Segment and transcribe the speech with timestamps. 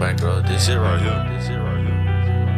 [0.00, 0.40] bankroll.
[0.40, 1.36] This shit right here.
[1.36, 2.49] This shit right here.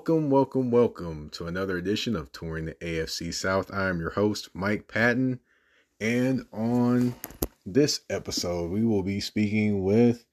[0.00, 3.70] Welcome, welcome, welcome to another edition of Touring the AFC South.
[3.70, 5.40] I am your host, Mike Patton,
[6.00, 7.14] and on
[7.66, 10.24] this episode, we will be speaking with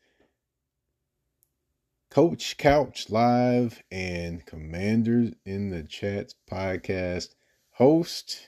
[2.09, 7.35] Coach Couch Live and Commanders in the Chats podcast
[7.71, 8.47] host,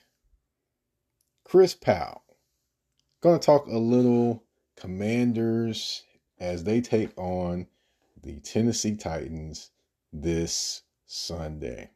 [1.43, 2.23] Chris Powell.
[3.19, 4.45] Going to talk a little
[4.77, 6.03] Commanders
[6.39, 7.67] as they take on
[8.23, 9.71] the Tennessee Titans
[10.13, 11.89] this Sunday.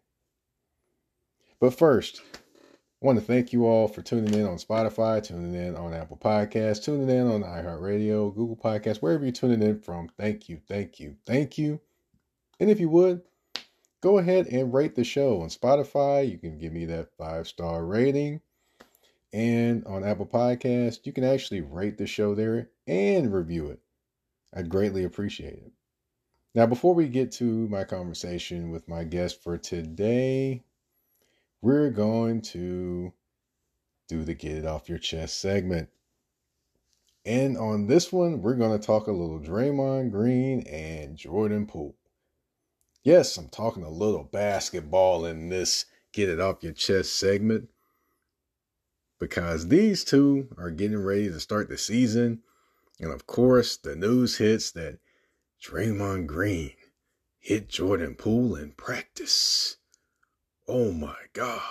[1.59, 5.76] But first, I want to thank you all for tuning in on Spotify, tuning in
[5.76, 10.10] on Apple Podcasts, tuning in on iHeartRadio, Google Podcasts, wherever you're tuning in from.
[10.18, 11.79] Thank you, thank you, thank you.
[12.60, 13.21] And if you would,
[14.02, 16.27] go ahead and rate the show on Spotify.
[16.27, 18.41] You can give me that five star rating.
[19.32, 23.80] And on Apple Podcasts, you can actually rate the show there and review it.
[24.55, 25.71] I'd greatly appreciate it.
[26.55, 30.63] Now, before we get to my conversation with my guest for today,
[31.62, 33.12] we're going to
[34.07, 35.90] do the Get It Off Your Chest segment.
[37.26, 41.96] And on this one, we're going to talk a little Draymond Green and Jordan Poole.
[43.01, 47.70] Yes, I'm talking a little basketball in this Get It Off Your Chest segment
[49.20, 52.43] because these two are getting ready to start the season.
[52.99, 54.99] And of course, the news hits that
[55.63, 56.73] Draymond Green
[57.39, 59.77] hit Jordan Poole in practice.
[60.67, 61.61] Oh my God.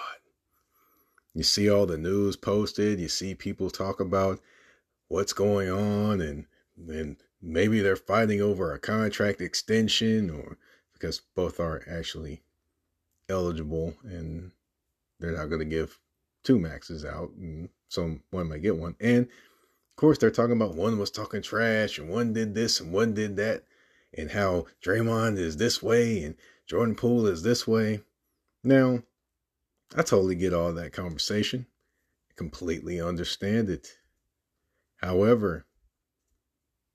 [1.34, 4.40] You see all the news posted, you see people talk about
[5.08, 10.56] what's going on and then maybe they're fighting over a contract extension or
[10.94, 12.42] because both are actually
[13.28, 14.52] eligible and
[15.20, 16.00] they're not going to give
[16.44, 18.96] two maxes out and some one might get one.
[19.00, 22.90] And of course they're talking about one was talking trash and one did this and
[22.90, 23.64] one did that
[24.16, 26.34] and how Draymond is this way and
[26.66, 28.00] Jordan Poole is this way.
[28.64, 29.02] Now,
[29.94, 31.66] I totally get all that conversation.
[32.36, 33.98] completely understand it.
[34.96, 35.66] However,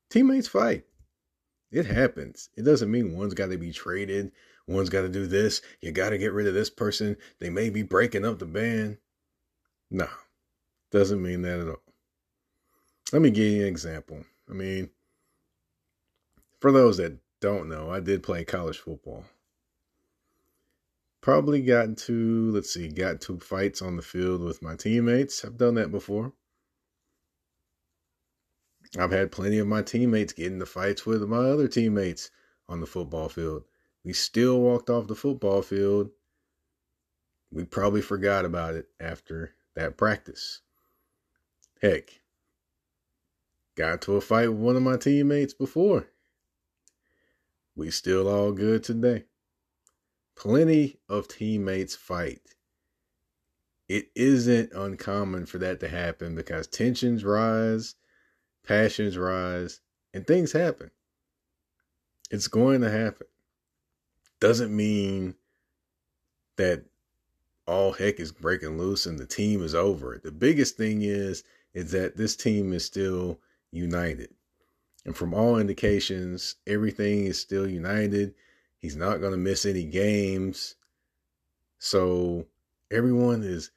[0.09, 0.85] teammates fight.
[1.71, 2.49] It happens.
[2.55, 4.31] It doesn't mean one's got to be traded,
[4.67, 7.69] one's got to do this, you got to get rid of this person, they may
[7.69, 8.97] be breaking up the band.
[9.91, 10.07] No,
[10.91, 11.83] doesn't mean that at all.
[13.11, 14.23] Let me give you an example.
[14.49, 14.89] I mean,
[16.59, 19.25] for those that don't know, I did play college football.
[21.21, 25.43] Probably got into, let's see, got into fights on the field with my teammates.
[25.43, 26.33] I've done that before.
[28.97, 32.31] I've had plenty of my teammates get into fights with my other teammates
[32.69, 33.63] on the football field.
[34.03, 36.11] We still walked off the football field.
[37.51, 40.61] We probably forgot about it after that practice.
[41.81, 42.21] Heck,
[43.75, 46.07] got to a fight with one of my teammates before.
[47.77, 49.25] We still all good today.
[50.35, 52.41] Plenty of teammates fight.
[53.87, 57.93] It isn't uncommon for that to happen because tensions rise,
[58.65, 59.79] passions rise,
[60.11, 60.89] and things happen.
[62.31, 63.27] It's going to happen.
[64.39, 65.35] Doesn't mean
[66.55, 66.83] that
[67.67, 70.19] all heck is breaking loose and the team is over.
[70.21, 71.43] The biggest thing is
[71.75, 73.39] is that this team is still
[73.71, 74.33] united.
[75.07, 78.35] And from all indications, everything is still united.
[78.77, 80.75] He's not going to miss any games.
[81.79, 82.47] So
[82.91, 83.71] everyone is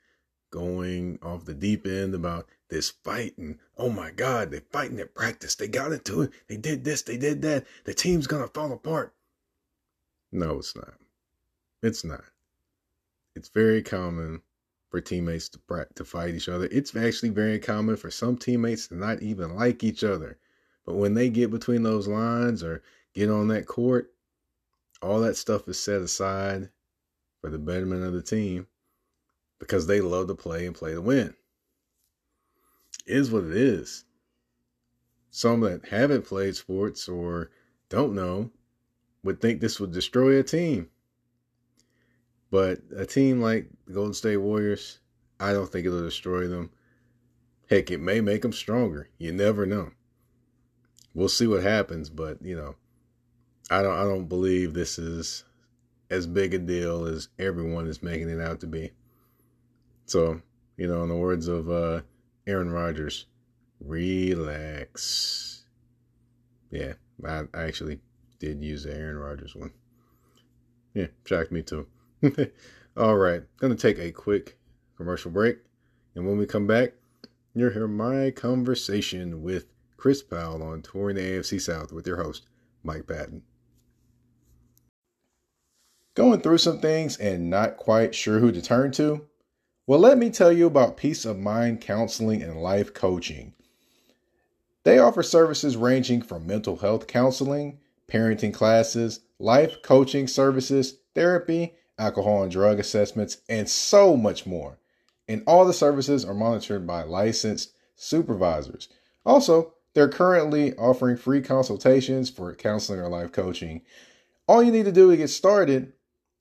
[0.50, 3.60] going off the deep end about this fighting.
[3.78, 5.54] Oh my God, they're fighting at practice.
[5.54, 6.32] They got into it.
[6.48, 7.64] They did this, they did that.
[7.84, 9.14] The team's going to fall apart.
[10.32, 10.94] No, it's not.
[11.80, 12.24] It's not.
[13.36, 14.42] It's very common
[14.91, 15.60] for teammates to
[15.94, 16.68] to fight each other.
[16.72, 20.36] It's actually very common for some teammates to not even like each other.
[20.91, 22.83] But when they get between those lines or
[23.15, 24.13] get on that court,
[25.01, 26.69] all that stuff is set aside
[27.41, 28.66] for the betterment of the team
[29.60, 31.37] because they love to play and play to win.
[33.07, 34.04] It is what it is.
[35.31, 37.53] Some that haven't played sports or
[37.89, 38.51] don't know
[39.22, 40.89] would think this would destroy a team.
[42.51, 44.98] But a team like the Golden State Warriors,
[45.39, 46.71] I don't think it'll destroy them.
[47.69, 49.09] Heck, it may make them stronger.
[49.19, 49.93] You never know.
[51.15, 52.77] We'll see what happens, but you know,
[53.71, 55.45] I don't I don't believe this is
[56.10, 58.91] as big a deal as everyone is making it out to be.
[60.07, 60.41] So,
[60.77, 62.01] you know, in the words of uh,
[62.47, 63.27] Aaron Rodgers,
[63.80, 65.65] relax.
[66.71, 68.01] Yeah, I, I actually
[68.41, 69.72] did use the Aaron Rodgers one.
[70.95, 71.86] Yeah, shocked me too.
[72.97, 74.59] All right, gonna take a quick
[74.97, 75.59] commercial break,
[76.15, 76.95] and when we come back,
[77.54, 79.66] you'll hear my conversation with
[80.00, 82.47] Chris Powell on touring the AFC South with your host
[82.82, 83.42] Mike Patton.
[86.14, 89.26] Going through some things and not quite sure who to turn to?
[89.86, 93.52] Well, let me tell you about Peace of Mind Counseling and Life Coaching.
[94.84, 102.42] They offer services ranging from mental health counseling, parenting classes, life coaching services, therapy, alcohol
[102.42, 104.78] and drug assessments, and so much more.
[105.28, 108.88] And all the services are monitored by licensed supervisors.
[109.26, 113.83] Also, they're currently offering free consultations for counseling or life coaching.
[114.47, 115.92] All you need to do to get started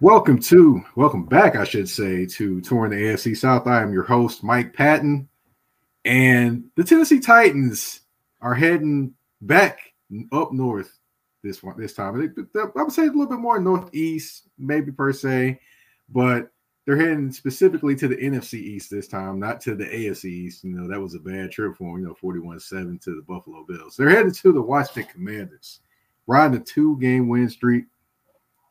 [0.00, 3.66] Welcome to, welcome back, I should say, to Touring the AFC South.
[3.66, 5.28] I am your host, Mike Patton.
[6.04, 8.00] And the Tennessee Titans
[8.40, 9.92] are heading back
[10.32, 10.98] up north
[11.42, 12.14] this one this time.
[12.16, 15.60] I would say a little bit more northeast, maybe per se,
[16.08, 16.50] but
[16.84, 20.64] they're heading specifically to the NFC East this time, not to the AFC East.
[20.64, 23.22] You know, that was a bad trip for them, you know, 41 7 to the
[23.22, 23.96] Buffalo Bills.
[23.96, 25.80] They're headed to the Washington Commanders,
[26.26, 27.84] riding a two game win streak.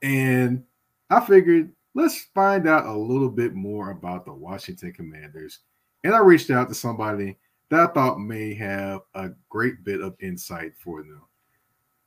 [0.02, 0.64] And
[1.10, 5.60] I figured let's find out a little bit more about the Washington Commanders.
[6.04, 7.38] And I reached out to somebody
[7.70, 11.22] that I thought may have a great bit of insight for them.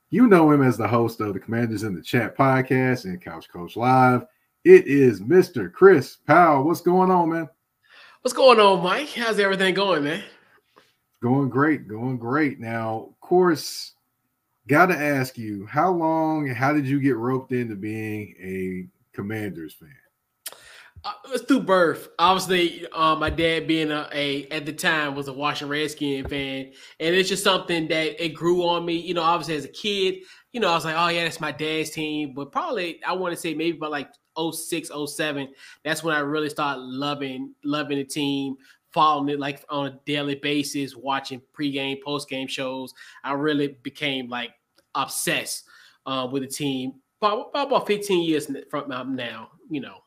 [0.09, 3.49] You know him as the host of the Commanders in the Chat podcast and Couch
[3.49, 4.25] Coach Live.
[4.63, 5.71] It is Mr.
[5.71, 6.63] Chris Powell.
[6.63, 7.49] What's going on, man?
[8.21, 9.09] What's going on, Mike?
[9.09, 10.23] How's everything going, man?
[11.21, 12.59] Going great, going great.
[12.59, 13.93] Now, of course,
[14.67, 19.73] got to ask you, how long, how did you get roped into being a Commanders
[19.73, 19.89] fan?
[21.05, 22.09] Uh, through birth.
[22.17, 26.71] Obviously, um, my dad being a, a, at the time was a Washington Redskin fan,
[26.99, 28.95] and it's just something that it grew on me.
[28.95, 30.15] You know, obviously as a kid,
[30.51, 32.33] you know, I was like, oh yeah, that's my dad's team.
[32.33, 35.49] But probably I want to say maybe about like 06, 07,
[35.83, 38.55] that's when I really started loving loving the team,
[38.91, 42.95] following it like on a daily basis, watching pregame, postgame shows.
[43.23, 44.53] I really became like
[44.95, 45.65] obsessed
[46.07, 46.93] uh, with the team.
[47.21, 49.97] About, about 15 years from now, you know.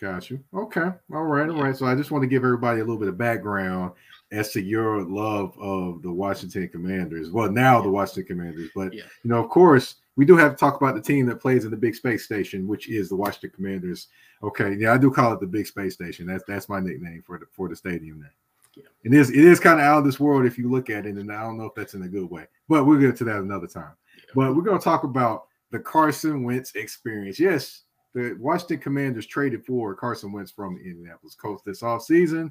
[0.00, 0.42] Got you.
[0.54, 0.92] Okay.
[1.12, 1.48] All right.
[1.48, 1.76] All right.
[1.76, 3.92] So I just want to give everybody a little bit of background
[4.30, 7.30] as to your love of the Washington Commanders.
[7.30, 9.04] Well, now the Washington Commanders, but yeah.
[9.24, 11.70] you know, of course, we do have to talk about the team that plays in
[11.70, 14.08] the big space station, which is the Washington Commanders.
[14.42, 16.26] Okay, yeah, I do call it the big space station.
[16.26, 18.34] That's that's my nickname for the for the stadium there.
[18.76, 18.84] Yeah.
[19.04, 21.06] And it is it is kind of out of this world if you look at
[21.06, 23.24] it, and I don't know if that's in a good way, but we'll get to
[23.24, 23.94] that another time.
[24.16, 24.32] Yeah.
[24.34, 27.40] But we're going to talk about the Carson Wentz experience.
[27.40, 27.82] Yes,
[28.14, 32.50] the Washington Commanders traded for Carson Wentz from the Indianapolis Colts this offseason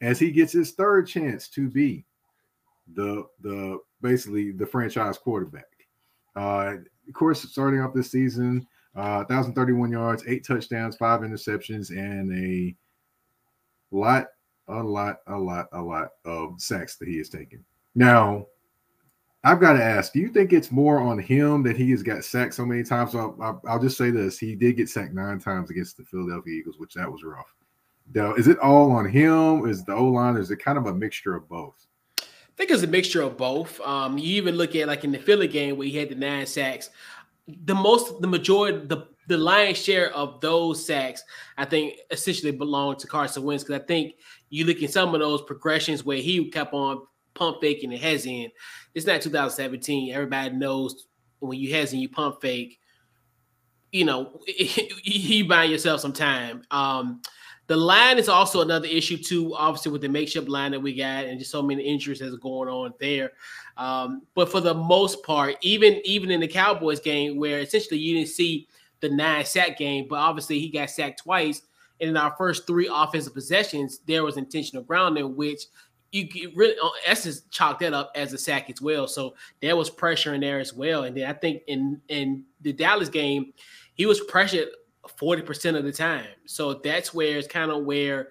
[0.00, 2.04] as he gets his third chance to be
[2.94, 5.64] the the basically the franchise quarterback.
[6.36, 6.74] Uh,
[7.08, 12.74] of course, starting off this season, uh, 1,031 yards, eight touchdowns, five interceptions, and a
[13.90, 14.26] lot,
[14.68, 17.64] a lot, a lot, a lot of sacks that he has taken.
[17.94, 18.46] Now,
[19.44, 22.24] I've got to ask, do you think it's more on him that he has got
[22.24, 23.12] sacked so many times?
[23.12, 26.54] So I'll, I'll, just say this: he did get sacked nine times against the Philadelphia
[26.54, 27.54] Eagles, which that was rough.
[28.14, 29.66] Now, is it all on him?
[29.68, 30.36] Is the O line?
[30.36, 31.86] Is it kind of a mixture of both?
[32.20, 33.80] I think it's a mixture of both.
[33.82, 36.46] Um, you even look at like in the Philly game where he had the nine
[36.46, 36.88] sacks.
[37.46, 41.22] The most, the majority, the the lion's share of those sacks,
[41.58, 43.64] I think, essentially belong to Carson Wentz.
[43.64, 44.14] Because I think
[44.48, 47.02] you look at some of those progressions where he kept on
[47.34, 48.50] pump faking and has in.
[48.94, 50.12] It's not 2017.
[50.12, 51.06] Everybody knows
[51.40, 52.78] when you and you pump fake,
[53.92, 56.62] you know, you buy yourself some time.
[56.70, 57.20] Um,
[57.66, 61.24] the line is also another issue too, obviously with the makeshift line that we got,
[61.24, 63.32] and just so many injuries that's going on there.
[63.76, 68.16] Um, but for the most part, even even in the Cowboys game, where essentially you
[68.16, 68.68] didn't see
[69.00, 71.62] the nine sack game, but obviously he got sacked twice,
[72.00, 75.64] And in our first three offensive possessions, there was intentional grounding, which
[76.14, 79.08] you really on essence chalk that up as a sack as well.
[79.08, 81.04] So there was pressure in there as well.
[81.04, 83.52] And then I think in in the Dallas game,
[83.94, 84.68] he was pressured
[85.20, 86.26] 40% of the time.
[86.46, 88.28] So that's where it's kind of where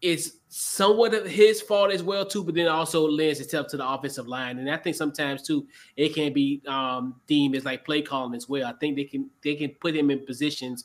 [0.00, 3.88] it's somewhat of his fault as well too, but then also lends itself to the
[3.88, 4.58] offensive line.
[4.58, 8.48] And I think sometimes too it can be um, deemed as like play calling as
[8.48, 8.66] well.
[8.66, 10.84] I think they can they can put him in positions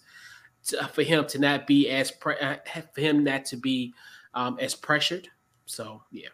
[0.65, 2.57] to, for him to not be as pre- uh,
[2.93, 3.93] for him not to be
[4.33, 5.29] um, as pressured.
[5.69, 6.29] So yeah.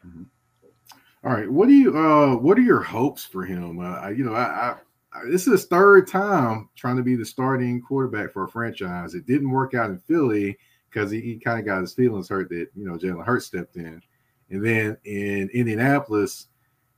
[1.24, 3.80] All right, what do you uh what are your hopes for him?
[3.80, 4.76] Uh, you know, I, I,
[5.12, 9.14] I this is his third time trying to be the starting quarterback for a franchise.
[9.14, 10.58] It didn't work out in Philly
[10.90, 13.76] because he, he kind of got his feelings hurt that you know Jalen Hurts stepped
[13.76, 14.02] in,
[14.50, 16.48] and then in Indianapolis,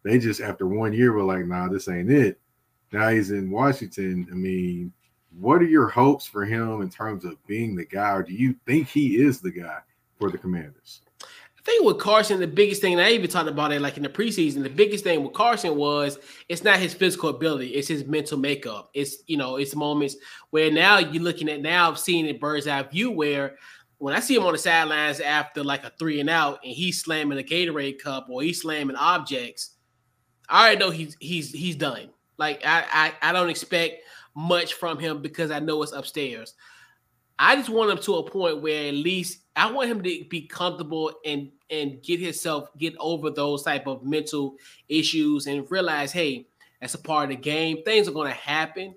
[0.04, 2.40] they just after one year were like, nah, this ain't it.
[2.92, 4.28] Now he's in Washington.
[4.32, 4.94] I mean,
[5.40, 8.56] what are your hopes for him in terms of being the guy, or do you
[8.68, 9.80] think he is the guy
[10.20, 11.02] for the Commanders?
[11.68, 14.08] I think with Carson, the biggest thing, I even talked about it like in the
[14.08, 18.38] preseason, the biggest thing with Carson was it's not his physical ability, it's his mental
[18.38, 18.90] makeup.
[18.94, 20.16] It's, you know, it's moments
[20.52, 23.58] where now you're looking at now seeing it bird's eye view where
[23.98, 27.04] when I see him on the sidelines after like a three and out and he's
[27.04, 29.72] slamming a Gatorade cup or he's slamming objects,
[30.48, 32.12] I already know he's he's he's done.
[32.38, 36.54] Like I I, I don't expect much from him because I know it's upstairs.
[37.38, 40.48] I just want him to a point where at least I want him to be
[40.48, 44.56] comfortable and and get himself get over those type of mental
[44.88, 46.48] issues and realize, hey,
[46.82, 47.84] that's a part of the game.
[47.84, 48.96] Things are going to happen,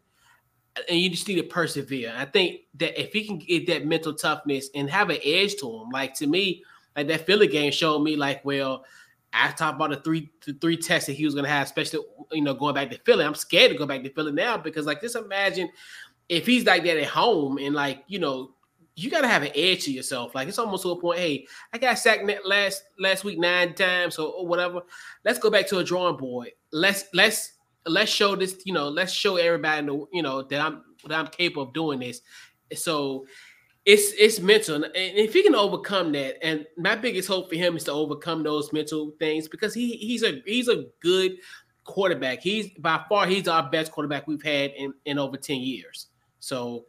[0.88, 2.12] and you just need to persevere.
[2.16, 5.66] I think that if he can get that mental toughness and have an edge to
[5.66, 6.62] him, like to me,
[6.96, 8.84] like that Philly game showed me, like, well,
[9.32, 12.00] I talked about the three the three tests that he was going to have, especially
[12.32, 13.24] you know going back to Philly.
[13.24, 15.68] I'm scared to go back to Philly now because like just imagine
[16.28, 18.52] if he's like that at home and like you know
[19.02, 20.34] you got to have an edge to yourself.
[20.34, 21.18] Like it's almost to a point.
[21.18, 24.82] Hey, I got sacked last last week nine times or, or whatever.
[25.24, 26.50] Let's go back to a drawing board.
[26.72, 27.52] Let's let's
[27.86, 28.60] let's show this.
[28.64, 29.86] You know, let's show everybody.
[30.12, 32.20] You know that I'm that I'm capable of doing this.
[32.74, 33.26] So
[33.86, 37.76] it's it's mental, and if he can overcome that, and my biggest hope for him
[37.76, 41.38] is to overcome those mental things because he he's a he's a good
[41.84, 42.40] quarterback.
[42.40, 46.08] He's by far he's our best quarterback we've had in in over ten years.
[46.40, 46.84] So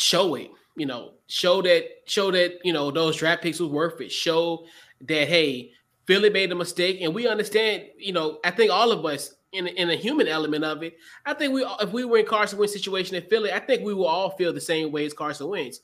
[0.00, 4.00] show it, you know, show that show that you know those draft picks was worth
[4.00, 4.10] it.
[4.10, 4.64] Show
[5.02, 5.72] that hey,
[6.06, 7.84] Philly made a mistake, and we understand.
[7.98, 10.96] You know, I think all of us in in a human element of it.
[11.26, 13.94] I think we if we were in Carson Wentz situation in Philly, I think we
[13.94, 15.80] will all feel the same way as Carson Wentz,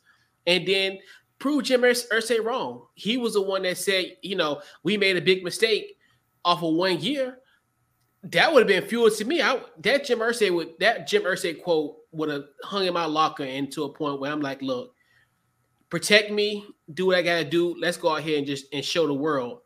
[0.47, 0.99] and then
[1.39, 2.87] prove Jim Irsay wrong.
[2.95, 5.99] He was the one that said, you know, we made a big mistake
[6.45, 7.39] off of one year.
[8.23, 9.43] That would have been fuel to me.
[9.43, 13.45] I that Jim Irsay would that Jim Irsay quote would have hung in my locker
[13.45, 14.95] and to a point where I'm like, look,
[15.91, 17.77] protect me, do what I gotta do.
[17.79, 19.61] Let's go out here and just and show the world.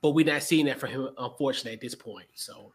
[0.00, 2.28] But we're not seeing that for him, unfortunately, at this point.
[2.34, 2.72] So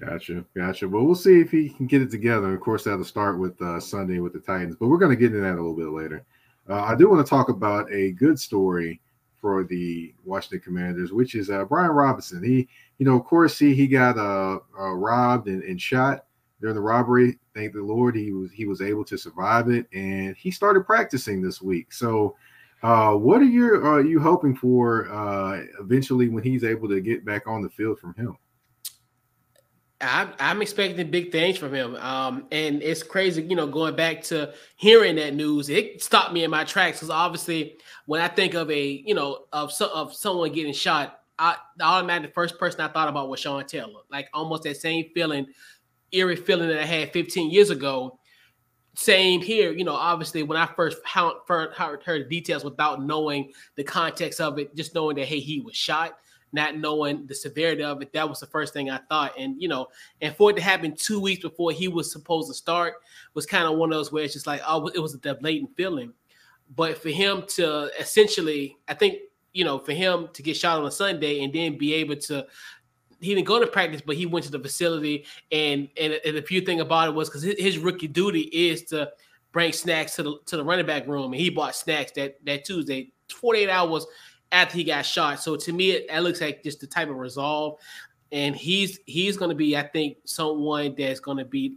[0.00, 0.88] Gotcha, gotcha.
[0.88, 2.54] Well, we'll see if he can get it together.
[2.54, 5.32] Of course, that'll start with uh, Sunday with the Titans, but we're going to get
[5.32, 6.24] into that a little bit later.
[6.68, 9.00] Uh, I do want to talk about a good story
[9.40, 12.42] for the Washington Commanders, which is uh, Brian Robinson.
[12.42, 16.26] He, you know, of course, he he got uh, uh, robbed and, and shot
[16.60, 17.38] during the robbery.
[17.54, 21.42] Thank the Lord, he was he was able to survive it, and he started practicing
[21.42, 21.92] this week.
[21.92, 22.36] So,
[22.82, 27.24] uh, what are you are you hoping for uh, eventually when he's able to get
[27.24, 28.36] back on the field from him?
[30.00, 31.96] I'm, I'm expecting big things from him.
[31.96, 36.44] Um, and it's crazy, you know, going back to hearing that news, it stopped me
[36.44, 40.14] in my tracks because obviously, when I think of a, you know, of so, of
[40.14, 44.28] someone getting shot, I the automatic first person I thought about was Sean Taylor, like
[44.34, 45.46] almost that same feeling,
[46.12, 48.18] eerie feeling that I had 15 years ago.
[48.94, 49.94] Same here, you know.
[49.94, 54.74] Obviously, when I first heard, heard, heard the details without knowing the context of it,
[54.74, 56.16] just knowing that hey, he was shot
[56.52, 59.38] not knowing the severity of it, that was the first thing I thought.
[59.38, 59.88] And you know,
[60.20, 62.94] and for it to happen two weeks before he was supposed to start
[63.34, 65.76] was kind of one of those where it's just like, oh, it was a blatant
[65.76, 66.12] feeling.
[66.74, 69.18] But for him to essentially, I think,
[69.52, 72.46] you know, for him to get shot on a Sunday and then be able to
[73.20, 75.24] he didn't go to practice, but he went to the facility.
[75.52, 78.82] And and, and the few thing about it was because his, his rookie duty is
[78.84, 79.10] to
[79.52, 82.64] bring snacks to the to the running back room, and he bought snacks that that
[82.64, 84.06] Tuesday, 48 hours
[84.52, 85.40] after he got shot.
[85.40, 87.78] So to me, it, it looks like just the type of resolve,
[88.32, 91.76] and he's he's going to be, I think, someone that's going to be,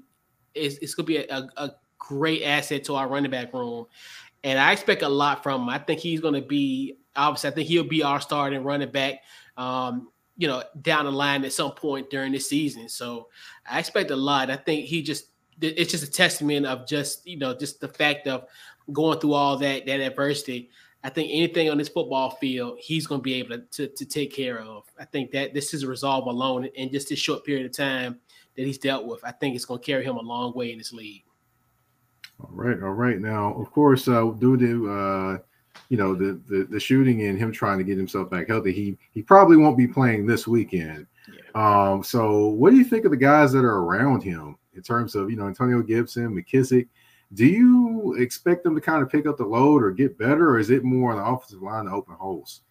[0.53, 3.86] it's, it's going to be a, a, great asset to our running back room,
[4.43, 5.69] and I expect a lot from him.
[5.69, 9.22] I think he's going to be obviously, I think he'll be our starting running back.
[9.58, 12.88] Um, you know, down the line at some point during this season.
[12.88, 13.27] So
[13.69, 14.50] I expect a lot.
[14.50, 15.25] I think he just
[15.62, 18.46] it's just a testament of just you know just the fact of
[18.93, 20.69] going through all that that adversity.
[21.03, 24.05] I think anything on this football field, he's going to be able to, to, to
[24.05, 24.84] take care of.
[24.98, 28.19] I think that this is a resolve alone in just this short period of time
[28.55, 29.24] that he's dealt with.
[29.24, 31.24] I think it's going to carry him a long way in this league.
[32.41, 33.19] All right, all right.
[33.19, 35.38] Now, of course, uh, due to uh,
[35.89, 38.98] you know the, the the shooting and him trying to get himself back healthy, he
[39.12, 41.08] he probably won't be playing this weekend.
[41.27, 41.91] Yeah.
[41.91, 45.15] Um, so what do you think of the guys that are around him in terms
[45.15, 46.88] of you know Antonio Gibson, McKissic?
[47.34, 50.60] Do you expect them to kind of pick up the load or get better, or
[50.60, 52.62] is it more on the offensive line to open holes?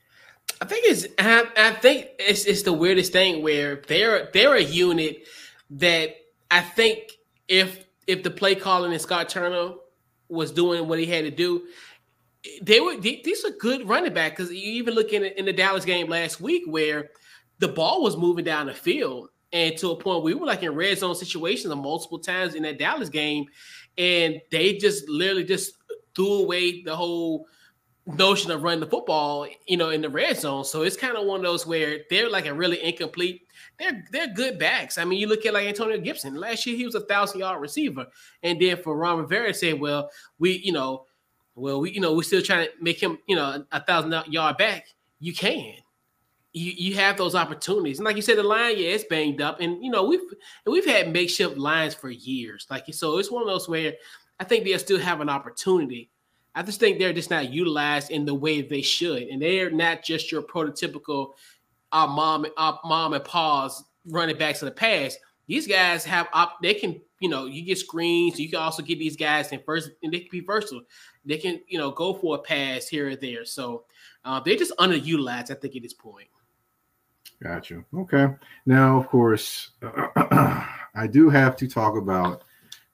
[0.61, 4.63] I think it's I, I think it's it's the weirdest thing where they're they're a
[4.63, 5.27] unit
[5.71, 6.17] that
[6.51, 9.75] I think if if the play calling and Scott Turner
[10.29, 11.67] was doing what he had to do,
[12.62, 15.85] they were these are good running back because you even look in, in the Dallas
[15.85, 17.11] game last week where
[17.59, 20.75] the ball was moving down the field and to a point we were like in
[20.75, 23.47] red zone situations multiple times in that Dallas game,
[23.97, 25.75] and they just literally just
[26.14, 27.47] threw away the whole
[28.07, 30.64] notion of running the football, you know, in the red zone.
[30.64, 33.43] So it's kind of one of those where they're like a really incomplete.
[33.78, 34.99] They're they're good backs.
[34.99, 36.35] I mean, you look at like Antonio Gibson.
[36.35, 38.07] Last year he was a thousand yard receiver,
[38.43, 41.07] and then for Ron Rivera said, "Well, we you know,
[41.59, 44.57] well we you know we're still trying to make him you know a thousand yard
[44.57, 44.88] back.
[45.21, 45.75] You can."
[46.55, 49.61] You, you have those opportunities, and like you said, the line, yeah, it's banged up,
[49.61, 50.23] and you know we've
[50.65, 52.67] we've had makeshift lines for years.
[52.71, 53.93] Like so, it's one of those where
[54.41, 56.11] I think they'll still have an opportunity
[56.59, 60.03] I just think they're just not utilized in the way they should, and they're not
[60.03, 61.35] just your prototypical
[61.93, 65.21] our mom, our mom and pa's running backs in the past.
[65.47, 68.39] These guys have op, they can you know you get screens.
[68.39, 70.83] You can also get these guys in first, and they can be versatile.
[71.25, 73.45] They can you know go for a pass here or there.
[73.45, 73.85] So
[74.25, 75.51] uh, they're just underutilized.
[75.51, 76.29] I think at this point.
[77.43, 77.85] Gotcha.
[77.95, 78.29] Okay.
[78.67, 82.43] Now, of course, I do have to talk about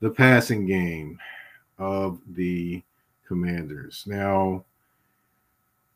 [0.01, 1.19] the passing game
[1.79, 2.83] of the
[3.27, 4.05] Commanders.
[4.07, 4.67] Now,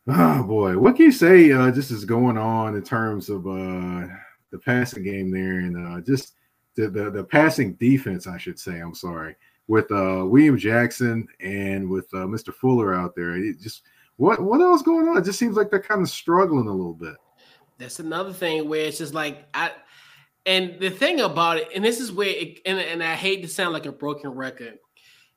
[0.06, 1.52] oh boy, what can you say?
[1.52, 4.06] Uh, just is going on in terms of uh,
[4.50, 6.34] the passing game there, and uh, just
[6.78, 8.78] the, the the passing defense, I should say.
[8.78, 9.34] I'm sorry,
[9.66, 12.54] with uh, William Jackson and with uh, Mr.
[12.54, 13.36] Fuller out there.
[13.36, 13.82] It just
[14.16, 15.18] what what else going on?
[15.18, 17.16] It just seems like they're kind of struggling a little bit.
[17.78, 19.72] That's another thing where it's just like I.
[20.46, 23.48] And the thing about it, and this is where, it, and, and I hate to
[23.48, 24.78] sound like a broken record,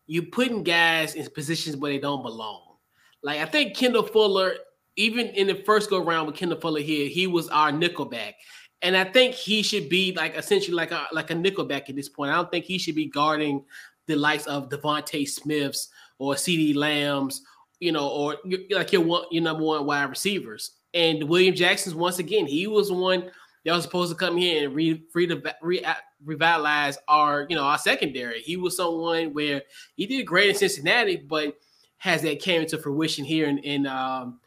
[0.08, 2.76] you putting guys in positions where they don't belong.
[3.22, 4.54] Like I think Kendall Fuller,
[4.96, 8.34] even in the first go round with Kendall Fuller here, he was our nickelback.
[8.82, 12.10] And I think he should be like essentially like a like a nickelback at this
[12.10, 12.32] point.
[12.32, 13.64] I don't think he should be guarding
[14.08, 17.44] the likes of DeVonta Smiths or CeeDee Lambs,
[17.80, 18.38] you know, or
[18.72, 20.72] like your one your number one wide receivers.
[20.94, 23.32] And William Jackson's once again, he was the one
[23.66, 25.86] that was supposed to come here and re, re, re,
[26.26, 28.42] revitalize our, you know, our secondary.
[28.42, 29.62] He was someone where
[29.96, 31.58] he did great in Cincinnati, but
[31.98, 34.40] has that came into fruition here in, in um,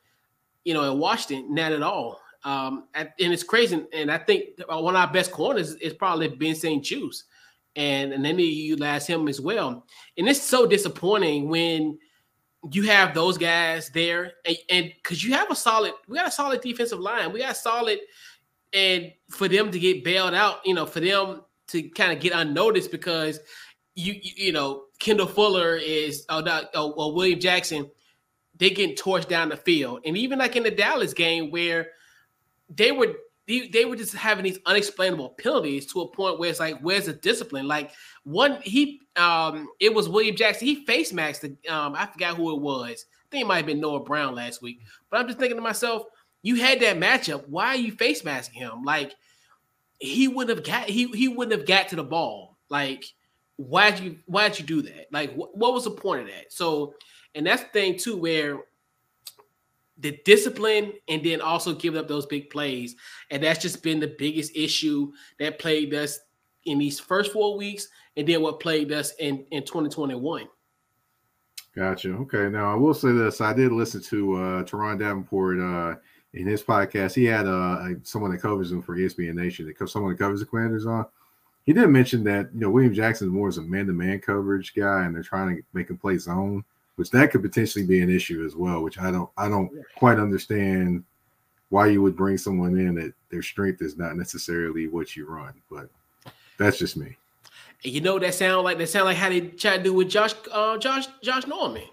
[0.65, 2.21] you know, in Washington, not at all.
[2.45, 3.85] Um, and it's crazy.
[3.93, 7.25] And I think one of our best corners is probably Ben St-Juste.
[7.77, 9.87] And, and then you utilize him as well.
[10.17, 11.99] And it's so disappointing when
[12.71, 14.33] you have those guys there
[14.71, 17.33] and because you have a solid, we got a solid defensive line.
[17.33, 17.99] We got solid,
[18.73, 22.33] and for them to get bailed out, you know, for them to kind of get
[22.33, 23.41] unnoticed because
[23.95, 27.91] you you, you know Kendall Fuller is oh, not, oh well William Jackson
[28.57, 31.89] they get torched down the field and even like in the Dallas game where
[32.77, 33.15] they were
[33.47, 37.07] they, they were just having these unexplainable penalties to a point where it's like where's
[37.07, 37.91] the discipline like
[38.25, 42.61] one he um it was William Jackson he face maxed um I forgot who it
[42.61, 45.57] was I think it might have been Noah Brown last week but I'm just thinking
[45.57, 46.05] to myself
[46.43, 49.15] you had that matchup why are you face masking him like
[50.05, 52.57] he wouldn't have got he he wouldn't have got to the ball.
[52.69, 53.05] Like,
[53.57, 55.07] why'd you why'd you do that?
[55.13, 56.53] Like, wh- what was the point of that?
[56.53, 56.95] So,
[57.35, 58.61] and that's the thing too, where
[59.99, 62.97] the discipline and then also giving up those big plays,
[63.31, 66.19] and that's just been the biggest issue that plagued us
[66.65, 70.49] in these first four weeks, and then what plagued us in in 2021.
[71.77, 72.11] Gotcha.
[72.13, 72.49] Okay.
[72.49, 76.01] Now I will say this: I did listen to uh Teron Davenport uh
[76.35, 80.13] in his podcast, he had uh, someone that covers him for ESPN Nation, that someone
[80.13, 81.07] that covers the Commanders on.
[81.65, 85.05] He did mention that you know William Jackson is more as a man-to-man coverage guy,
[85.05, 86.65] and they're trying to make him play zone,
[86.97, 88.83] which that could potentially be an issue as well.
[88.83, 91.05] Which I don't, I don't quite understand
[91.71, 95.55] why you would bring someone in that their strength is not necessarily what you run,
[95.71, 95.89] but
[96.59, 97.17] that's just me.
[97.83, 100.35] You know that sound like that sound like how they try to do with Josh,
[100.53, 101.85] uh, Josh, Josh Norman.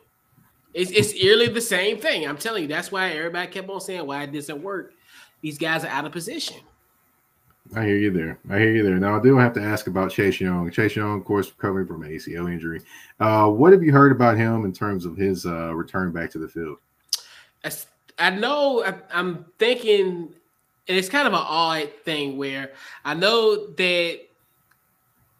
[0.73, 2.25] It's, it's eerily the same thing.
[2.27, 2.69] I'm telling you.
[2.69, 4.93] That's why everybody kept on saying why it doesn't work.
[5.41, 6.57] These guys are out of position.
[7.75, 8.37] I hear you there.
[8.49, 8.97] I hear you there.
[8.97, 10.69] Now I do have to ask about Chase Young.
[10.71, 12.81] Chase Young, of course, recovering from an ACL injury.
[13.19, 16.37] Uh, what have you heard about him in terms of his uh, return back to
[16.37, 16.79] the field?
[17.63, 17.71] I,
[18.19, 20.33] I know I, I'm thinking,
[20.87, 22.71] and it's kind of an odd thing where
[23.05, 24.19] I know that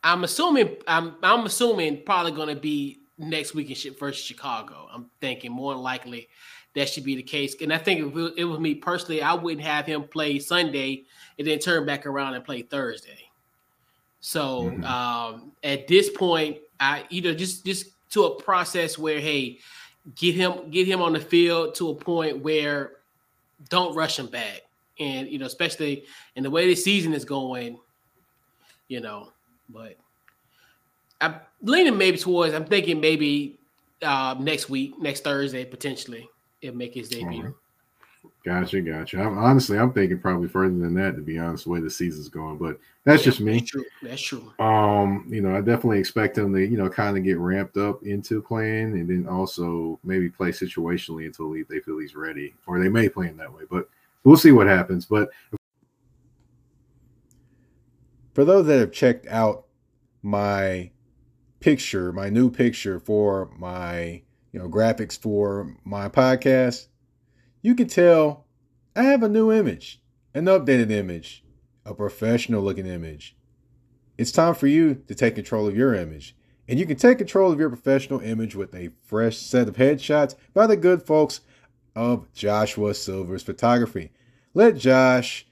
[0.03, 4.87] I'm assuming I'm I'm assuming probably going to be next week in versus Chicago.
[4.91, 6.29] I'm thinking more likely
[6.75, 7.55] that should be the case.
[7.61, 11.03] And I think if it, was me personally, I wouldn't have him play Sunday
[11.37, 13.29] and then turn back around and play Thursday.
[14.21, 14.83] So Mhm.
[14.85, 19.59] um, at this point, I either just just to a process where hey,
[20.15, 22.97] get him get him on the field to a point where
[23.69, 24.61] don't rush him back,
[24.99, 26.05] and you know especially
[26.35, 27.79] in the way the season is going,
[28.87, 29.31] you know.
[29.69, 29.97] But
[31.19, 32.53] I'm leaning maybe towards.
[32.53, 33.59] I'm thinking maybe
[34.01, 36.29] uh, next week, next Thursday potentially,
[36.61, 37.39] it'll make his debut.
[37.39, 37.53] Alright.
[38.45, 39.19] Gotcha, gotcha.
[39.19, 42.29] I'm, honestly, I'm thinking probably further than that, to be honest, the way the season's
[42.29, 42.57] going.
[42.57, 43.59] But that's just me.
[43.59, 43.85] That's true.
[44.01, 44.53] That's true.
[44.59, 48.03] Um, you know, I definitely expect him to, you know, kind of get ramped up
[48.03, 52.79] into playing and then also maybe play situationally until he, they feel he's ready, or
[52.79, 53.63] they may play him that way.
[53.69, 53.89] But
[54.23, 55.05] we'll see what happens.
[55.05, 55.29] But
[58.33, 59.65] for those that have checked out
[60.21, 60.91] my
[61.59, 66.87] picture, my new picture for my, you know, graphics for my podcast,
[67.61, 68.45] you can tell
[68.95, 70.01] I have a new image,
[70.33, 71.43] an updated image,
[71.85, 73.35] a professional looking image.
[74.17, 76.35] It's time for you to take control of your image.
[76.67, 80.35] And you can take control of your professional image with a fresh set of headshots
[80.53, 81.41] by the good folks
[81.95, 84.11] of Joshua Silver's Photography.
[84.53, 85.45] Let Josh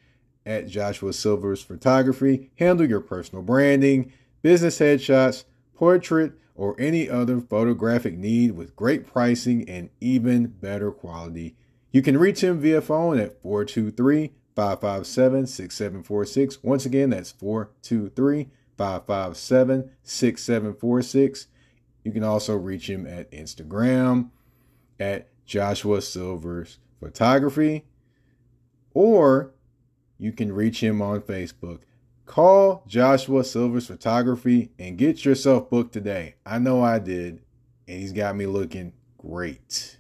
[0.46, 8.18] at Joshua Silver's Photography handle your personal branding, business headshots, portrait, or any other photographic
[8.18, 11.56] need with great pricing and even better quality.
[11.94, 16.62] You can reach him via phone at 423 557 6746.
[16.62, 21.48] Once again, that's 423 557 6746.
[22.04, 24.32] You can also reach him at Instagram
[25.00, 27.86] at Joshua Silvers Photography,
[28.94, 29.54] or
[30.18, 31.84] you can reach him on Facebook.
[32.30, 36.36] Call Joshua Silvers Photography and get yourself booked today.
[36.46, 37.42] I know I did,
[37.88, 39.98] and he's got me looking great.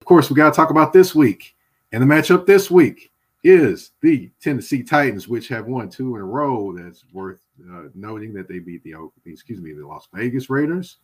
[0.00, 1.54] Of course, we got to talk about this week.
[1.92, 3.10] And the matchup this week
[3.44, 6.74] is the Tennessee Titans, which have won two in a row.
[6.74, 8.94] That's worth uh, noting that they beat the
[9.26, 10.96] excuse me the Las Vegas Raiders,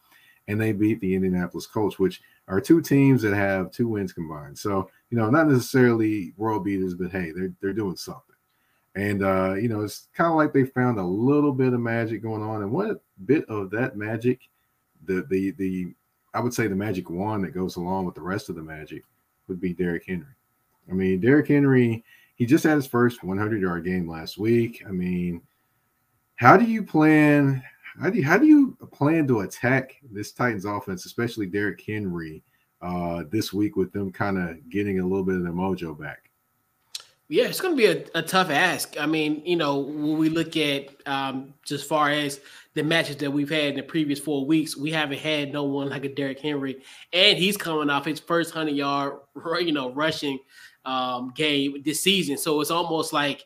[0.48, 4.56] and they beat the Indianapolis Colts, which are two teams that have two wins combined.
[4.56, 8.27] So you know, not necessarily world beaters, but hey, they're they're doing something.
[8.98, 12.20] And uh, you know, it's kind of like they found a little bit of magic
[12.20, 14.40] going on, and what bit of that magic,
[15.04, 15.94] the the the
[16.34, 19.04] I would say the magic wand that goes along with the rest of the magic
[19.46, 20.34] would be Derrick Henry.
[20.90, 24.82] I mean, Derrick Henry, he just had his first 100 yard game last week.
[24.84, 25.42] I mean,
[26.34, 27.62] how do you plan?
[28.00, 32.42] How do you, how do you plan to attack this Titans offense, especially Derrick Henry,
[32.82, 36.27] uh, this week with them kind of getting a little bit of their mojo back?
[37.30, 38.98] Yeah, it's going to be a, a tough ask.
[38.98, 42.40] I mean, you know, when we look at um, just far as
[42.74, 45.90] the matches that we've had in the previous four weeks, we haven't had no one
[45.90, 49.18] like a Derrick Henry, and he's coming off his first hundred yard,
[49.60, 50.38] you know, rushing
[50.86, 52.38] um, game this season.
[52.38, 53.44] So it's almost like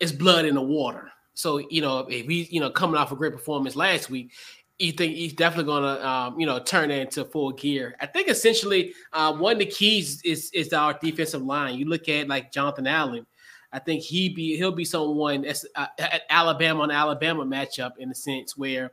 [0.00, 1.10] it's blood in the water.
[1.32, 4.32] So you know, if he's you know coming off a great performance last week,
[4.78, 7.96] you think he's definitely going to um, you know turn that into full gear.
[8.00, 11.78] I think essentially uh, one of the keys is is our defensive line.
[11.78, 13.26] You look at like Jonathan Allen.
[13.72, 18.10] I think he be he'll be someone that's uh, at Alabama on Alabama matchup in
[18.10, 18.92] a sense where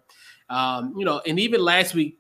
[0.50, 2.17] um, you know, and even last week,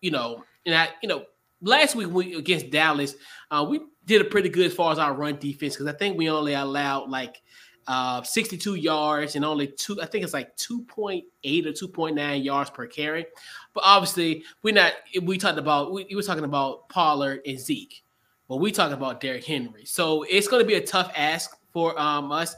[0.00, 1.24] you know, and I you know
[1.62, 3.14] last week we against Dallas,
[3.50, 6.16] uh, we did a pretty good as far as our run defense because I think
[6.18, 7.42] we only allowed like
[7.88, 11.22] uh, 62 yards and only two, I think it's like 2.8
[11.66, 13.26] or 2.9 yards per carry.
[13.72, 18.04] But obviously, we're not, we talked about, we, we were talking about Pollard and Zeke,
[18.46, 19.86] but we talking about Derrick Henry.
[19.86, 22.54] So it's going to be a tough ask for um, us.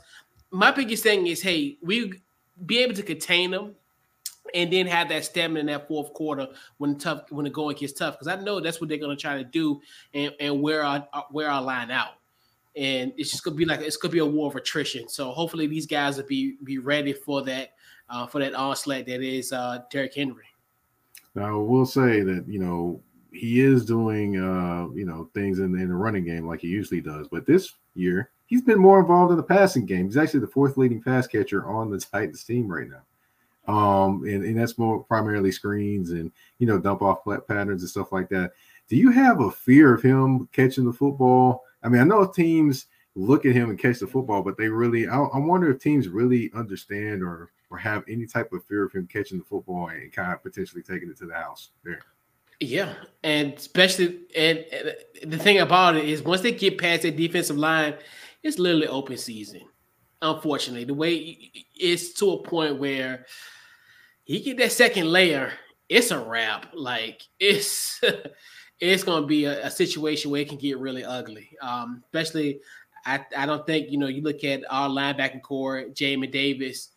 [0.50, 2.20] My biggest thing is, hey, we
[2.66, 3.76] be able to contain them
[4.52, 7.92] and then have that stamina in that fourth quarter when tough when the going gets
[7.92, 9.80] tough because I know that's what they're going to try to do
[10.12, 12.14] and, and wear our wear our line out
[12.76, 15.08] and it's just gonna be like it's gonna be a war of attrition.
[15.08, 17.70] So hopefully these guys will be be ready for that
[18.08, 20.44] uh, for that onslaught that is uh, Derrick Henry.
[21.34, 23.00] Now I will say that you know
[23.32, 27.00] he is doing uh, you know things in, in the running game like he usually
[27.00, 30.06] does, but this year he's been more involved in the passing game.
[30.06, 33.02] He's actually the fourth leading pass catcher on the Titans team right now.
[33.72, 37.90] Um, and, and that's more primarily screens and you know dump off flat patterns and
[37.90, 38.52] stuff like that.
[38.88, 41.62] Do you have a fear of him catching the football?
[41.82, 45.08] I mean, I know teams look at him and catch the football, but they really,
[45.08, 48.92] I, I wonder if teams really understand or or have any type of fear of
[48.92, 52.00] him catching the football and kind of potentially taking it to the house there.
[52.58, 57.16] Yeah, and especially and, and the thing about it is once they get past that
[57.16, 57.94] defensive line,
[58.42, 59.62] it's literally open season.
[60.20, 63.24] Unfortunately, the way it's to a point where
[64.24, 65.52] he get that second layer,
[65.88, 66.66] it's a wrap.
[66.74, 67.98] Like it's
[68.80, 71.50] it's going to be a, a, situation where it can get really ugly.
[71.60, 72.60] Um, especially,
[73.04, 76.90] I, I don't think you know you look at our linebacking core, Jamie Davis,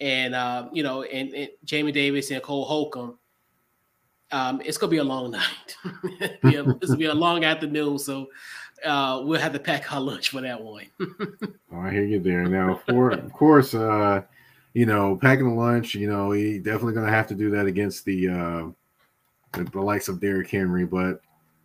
[0.00, 3.18] and uh, you know, and, and Jamin Davis and Cole Holcomb.
[4.30, 5.76] Um, it's gonna be a long night.
[5.84, 8.28] a, it's gonna be a long afternoon, so
[8.84, 10.86] uh, we'll have to pack our lunch for that one.
[11.00, 12.46] oh, I hear you there.
[12.46, 14.22] Now, for of course, uh,
[14.74, 15.94] you know, packing the lunch.
[15.94, 18.64] You know, he definitely gonna have to do that against the uh,
[19.52, 20.84] the, the likes of Derrick Henry.
[20.84, 21.20] But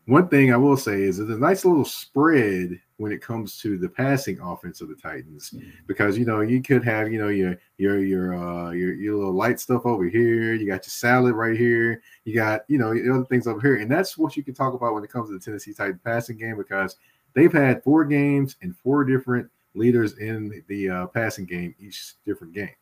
[0.06, 3.78] one thing I will say is there's a nice little spread when it comes to
[3.78, 5.70] the passing offense of the Titans, mm-hmm.
[5.86, 9.34] because you know you could have you know your your your uh your, your little
[9.34, 13.14] light stuff over here, you got your salad right here, you got you know the
[13.14, 15.34] other things over here, and that's what you can talk about when it comes to
[15.34, 16.96] the Tennessee Titans passing game because
[17.34, 22.54] they've had four games and four different leaders in the uh, passing game each different
[22.54, 22.76] game.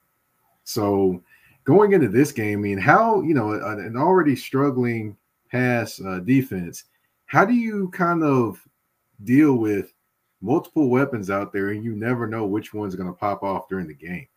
[0.64, 1.22] So
[1.66, 5.18] going into this game, I mean, how you know an already struggling
[5.52, 6.86] pass uh, defense,
[7.26, 8.66] how do you kind of
[9.24, 9.94] deal with
[10.42, 13.88] multiple weapons out there and you never know which one's going to pop off during
[13.88, 14.28] the game?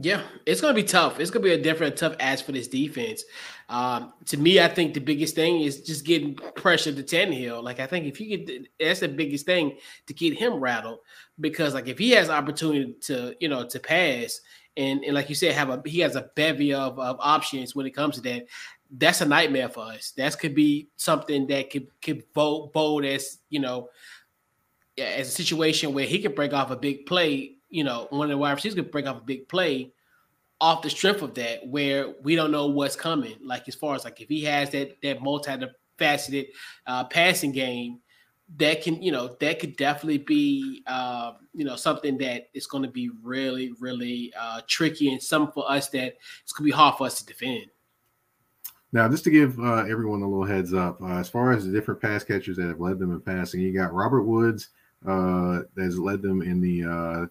[0.00, 1.18] Yeah, it's going to be tough.
[1.18, 3.24] It's going to be a different tough ask for this defense.
[3.70, 7.62] Um, to me, I think the biggest thing is just getting pressure to Tannehill.
[7.62, 10.98] Like I think if you get that's the biggest thing to get him rattled
[11.40, 14.42] because like if he has opportunity to you know to pass
[14.78, 17.84] and, and like you said, have a he has a bevy of, of options when
[17.84, 18.46] it comes to that.
[18.90, 20.12] That's a nightmare for us.
[20.12, 23.90] That could be something that could could bold, bold as you know,
[24.96, 27.56] as a situation where he could break off a big play.
[27.68, 29.92] You know, one of the wide receivers could break off a big play
[30.60, 33.36] off the strength of that, where we don't know what's coming.
[33.42, 36.46] Like as far as like if he has that that multi-faceted
[36.86, 37.98] uh, passing game,
[38.56, 42.82] that can you know that could definitely be uh, you know something that is going
[42.82, 46.76] to be really really uh, tricky and something for us that it's going to be
[46.76, 47.66] hard for us to defend.
[48.90, 51.72] Now, just to give uh, everyone a little heads up, uh, as far as the
[51.72, 54.70] different pass catchers that have led them in passing, you got Robert Woods
[55.06, 56.84] uh, that has led them in the.
[56.84, 57.26] Uh,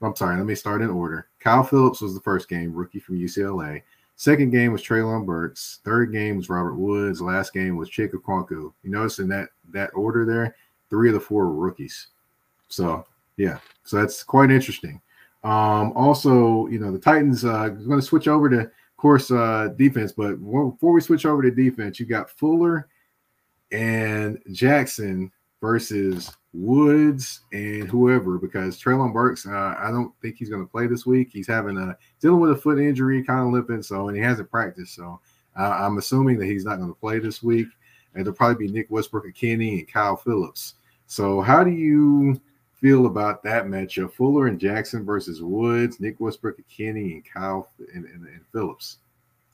[0.00, 1.28] I'm sorry, let me start in order.
[1.40, 3.82] Kyle Phillips was the first game, rookie from UCLA.
[4.18, 5.78] Second game was Treylon Burks.
[5.84, 7.22] Third game was Robert Woods.
[7.22, 8.72] Last game was Chig Okonkwo.
[8.82, 10.56] You notice in that that order there,
[10.90, 12.08] three of the four were rookies.
[12.68, 15.00] So yeah, so that's quite interesting.
[15.44, 19.68] Um, also, you know, the Titans uh, going to switch over to, of course, uh,
[19.76, 20.10] defense.
[20.10, 22.88] But before we switch over to defense, you got Fuller
[23.70, 30.62] and Jackson versus Woods and whoever because Treylon Burks, uh, I don't think he's going
[30.62, 31.30] to play this week.
[31.32, 34.50] He's having a dealing with a foot injury, kind of limping, so and he hasn't
[34.50, 34.94] practiced.
[34.94, 35.20] So
[35.58, 37.68] uh, I'm assuming that he's not going to play this week.
[38.14, 40.74] And it'll probably be Nick Westbrook and Kenny and Kyle Phillips.
[41.06, 42.40] So how do you
[42.74, 44.12] feel about that matchup?
[44.12, 48.98] Fuller and Jackson versus Woods, Nick Westbrook-Ikhine and Kyle and, and, and Phillips.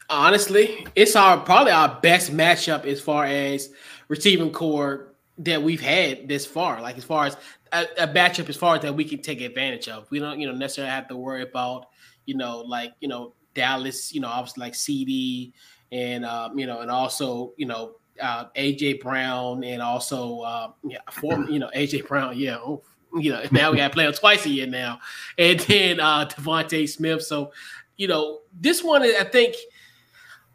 [0.09, 3.71] Honestly, it's our probably our best matchup as far as
[4.09, 6.81] receiving core that we've had this far.
[6.81, 7.37] Like as far as
[7.73, 10.11] a, a matchup as far as that we can take advantage of.
[10.11, 11.87] We don't, you know, necessarily have to worry about,
[12.27, 15.53] you know, like you know Dallas, you know, obviously like CeeDee
[15.93, 20.99] and um, you know, and also you know uh, AJ Brown and also uh, yeah,
[21.11, 22.57] former, you know AJ Brown, yeah.
[22.57, 22.83] Oh,
[23.17, 24.99] you know, now we got to play him twice a year now,
[25.39, 27.23] and then uh, DeVonta Smith.
[27.23, 27.53] So,
[27.97, 29.55] you know, this one I think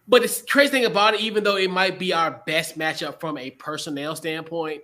[0.10, 3.38] but the crazy thing about it, even though it might be our best matchup from
[3.38, 4.82] a personnel standpoint,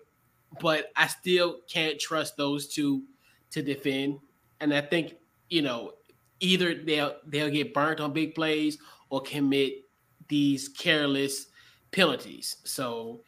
[0.61, 3.01] but I still can't trust those two
[3.49, 4.19] to defend.
[4.61, 5.15] And I think,
[5.49, 5.93] you know,
[6.39, 8.77] either they'll they'll get burnt on big plays
[9.09, 9.85] or commit
[10.27, 11.47] these careless
[11.91, 12.57] penalties.
[12.63, 13.21] So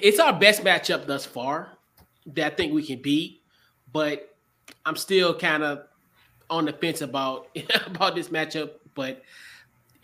[0.00, 1.76] it's our best matchup thus far
[2.28, 3.42] that I think we can beat,
[3.92, 4.34] but
[4.86, 5.86] I'm still kind of
[6.48, 7.48] on the fence about
[7.86, 8.70] about this matchup.
[8.94, 9.22] But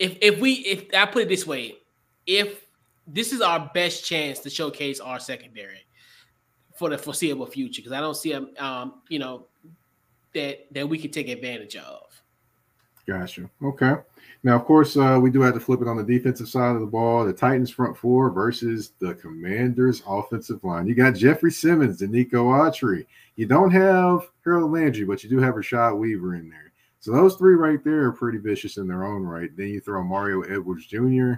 [0.01, 1.75] if if we if I put it this way,
[2.25, 2.65] if
[3.05, 5.85] this is our best chance to showcase our secondary
[6.75, 9.45] for the foreseeable future, because I don't see a um, you know
[10.33, 12.01] that that we can take advantage of.
[13.07, 13.49] Gotcha.
[13.63, 13.95] Okay.
[14.43, 16.81] Now, of course, uh, we do have to flip it on the defensive side of
[16.81, 17.25] the ball.
[17.25, 20.87] The Titans front four versus the Commanders offensive line.
[20.87, 23.05] You got Jeffrey Simmons and Nico Autry.
[23.35, 26.70] You don't have Harold Landry, but you do have Rashad Weaver in there.
[27.01, 29.49] So those three right there are pretty vicious in their own right.
[29.57, 31.33] Then you throw Mario Edwards Jr.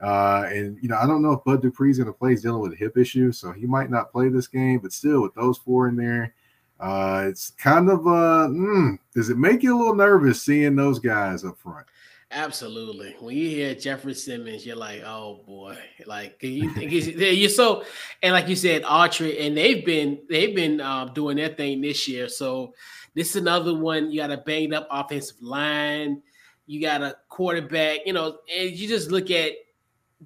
[0.00, 2.30] Uh, and you know, I don't know if Bud Dupree's going to play.
[2.30, 4.78] He's dealing with a hip issue, so he might not play this game.
[4.78, 6.34] But still, with those four in there,
[6.78, 10.98] uh, it's kind of uh, mm, does it make you a little nervous seeing those
[10.98, 11.86] guys up front?
[12.30, 13.16] Absolutely.
[13.20, 17.84] When you hear Jeffrey Simmons, you're like, oh boy, like you, think you're so,
[18.22, 22.06] and like you said, Autry, and they've been they've been um, doing their thing this
[22.06, 22.28] year.
[22.28, 22.74] So
[23.14, 24.10] this is another one.
[24.10, 26.22] You got a banged up offensive line.
[26.66, 28.00] You got a quarterback.
[28.04, 29.52] You know, and you just look at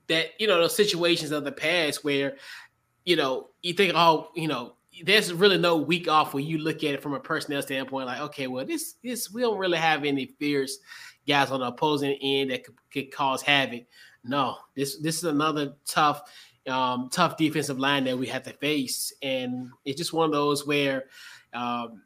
[0.09, 0.31] that.
[0.41, 2.35] You know, those situations of the past where,
[3.05, 6.79] you know, you think, oh, you know, there's really no week off when you look
[6.79, 10.05] at it from a personnel standpoint, like, okay, well, this this we don't really have
[10.05, 10.79] any fierce
[11.27, 13.85] guys on the opposing end that could, could cause havoc.
[14.25, 16.23] No, this this is another tough,
[16.69, 20.67] um, tough defensive line that we have to face, and it's just one of those
[20.67, 21.05] where.
[21.53, 22.03] Um,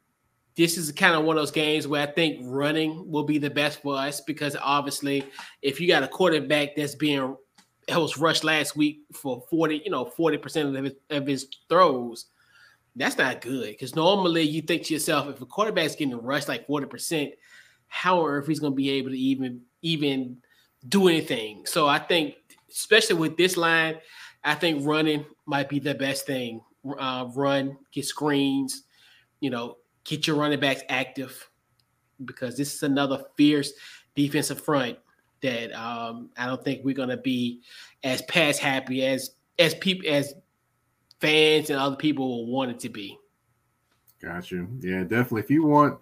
[0.55, 3.49] this is kind of one of those games where I think running will be the
[3.49, 5.23] best for us because obviously,
[5.61, 7.37] if you got a quarterback that's being
[7.87, 12.25] that was rushed last week for 40, you know, 40% of his, of his throws,
[12.95, 13.69] that's not good.
[13.69, 17.31] Because normally you think to yourself, if a quarterback's getting rushed like 40%,
[17.87, 20.37] how on earth he's going to be able to even even
[20.87, 21.65] do anything.
[21.65, 22.35] So I think,
[22.69, 23.97] especially with this line,
[24.43, 26.61] I think running might be the best thing.
[26.97, 28.83] Uh, run, get screens,
[29.39, 31.49] you know, get your running backs active
[32.23, 33.73] because this is another fierce
[34.15, 34.97] defensive front
[35.41, 37.61] that um, I don't think we're going to be
[38.03, 40.33] as pass happy as as people as
[41.19, 43.17] fans and other people will want it to be.
[44.21, 44.67] Got you.
[44.79, 45.41] Yeah, definitely.
[45.41, 45.99] If you want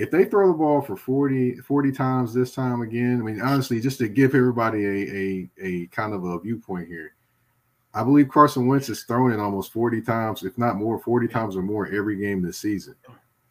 [0.00, 3.80] if they throw the ball for 40, 40 times this time again, I mean, honestly,
[3.80, 7.12] just to give everybody a, a, a kind of a viewpoint here,
[7.92, 11.54] I believe Carson Wentz is throwing it almost 40 times, if not more, 40 times
[11.54, 12.94] or more every game this season.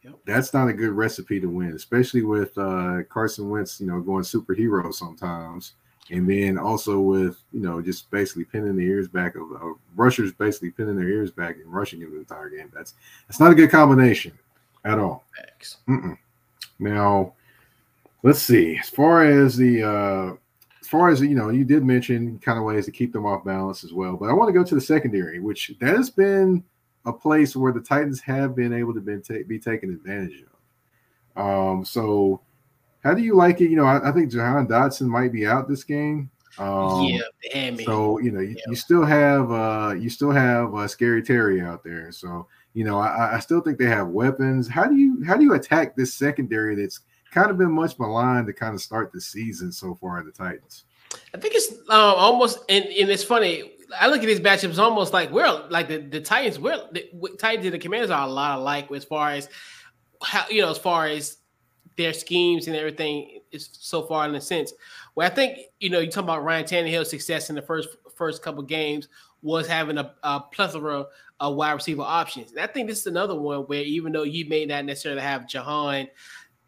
[0.03, 0.15] Yep.
[0.25, 4.23] That's not a good recipe to win, especially with uh, Carson Wentz, you know, going
[4.23, 5.73] superhero sometimes.
[6.09, 10.31] And then also with, you know, just basically pinning the ears back of uh, rushers
[10.31, 12.71] basically pinning their ears back and rushing him the entire game.
[12.73, 12.95] That's
[13.27, 14.31] that's not a good combination
[14.83, 15.25] at all.
[15.87, 16.17] Mm-mm.
[16.79, 17.33] Now,
[18.23, 18.77] let's see.
[18.77, 20.35] As far as the uh,
[20.81, 23.43] as far as you know, you did mention kind of ways to keep them off
[23.43, 24.15] balance as well.
[24.15, 26.63] But I want to go to the secondary, which that has been
[27.05, 30.43] a place where the Titans have been able to been ta- be taken advantage
[31.35, 31.41] of.
[31.41, 32.41] Um, so
[33.03, 33.69] how do you like it?
[33.69, 36.29] You know, I, I think Jahan Dotson might be out this game.
[36.57, 37.21] Um, yeah,
[37.53, 38.63] damn so you know, you, yeah.
[38.67, 42.11] you, still have uh, you still have uh, Scary Terry out there.
[42.11, 44.67] So you know, I, I still think they have weapons.
[44.67, 47.01] How do you how do you attack this secondary that's
[47.31, 50.31] kind of been much maligned to kind of start the season so far in the
[50.31, 50.85] Titans?
[51.33, 53.73] I think it's uh, almost and, and it's funny.
[53.99, 56.59] I look at these matchups almost like we're like the, the Titans.
[56.59, 59.49] We're the Titans and the Commanders are a lot alike as far as
[60.21, 61.37] how you know as far as
[61.97, 64.73] their schemes and everything is so far in a sense.
[65.15, 68.43] Where I think you know you talk about Ryan Tannehill's success in the first first
[68.43, 69.07] couple games
[69.41, 71.05] was having a, a plethora
[71.39, 72.51] of wide receiver options.
[72.51, 75.47] And I think this is another one where even though you may not necessarily have
[75.47, 76.07] Jahan